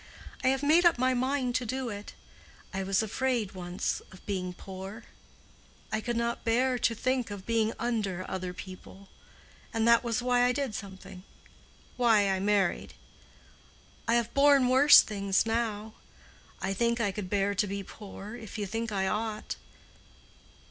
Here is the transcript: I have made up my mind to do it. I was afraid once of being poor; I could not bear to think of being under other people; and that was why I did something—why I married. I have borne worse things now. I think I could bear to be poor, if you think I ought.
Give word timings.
I 0.43 0.47
have 0.47 0.63
made 0.63 0.83
up 0.83 0.97
my 0.97 1.13
mind 1.13 1.53
to 1.53 1.63
do 1.63 1.89
it. 1.89 2.13
I 2.73 2.81
was 2.81 3.03
afraid 3.03 3.51
once 3.51 4.01
of 4.11 4.25
being 4.25 4.51
poor; 4.51 5.03
I 5.91 6.01
could 6.01 6.17
not 6.17 6.43
bear 6.43 6.79
to 6.79 6.95
think 6.95 7.29
of 7.29 7.45
being 7.45 7.73
under 7.77 8.25
other 8.27 8.51
people; 8.51 9.09
and 9.71 9.87
that 9.87 10.03
was 10.03 10.19
why 10.23 10.41
I 10.45 10.53
did 10.53 10.73
something—why 10.73 12.27
I 12.31 12.39
married. 12.39 12.95
I 14.07 14.15
have 14.15 14.33
borne 14.33 14.69
worse 14.69 15.03
things 15.03 15.45
now. 15.45 15.93
I 16.63 16.73
think 16.73 16.99
I 16.99 17.11
could 17.11 17.29
bear 17.29 17.53
to 17.53 17.67
be 17.67 17.83
poor, 17.83 18.35
if 18.35 18.57
you 18.57 18.65
think 18.65 18.91
I 18.91 19.07
ought. 19.07 19.55